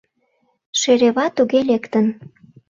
[0.79, 2.05] —Шерева туге лектын.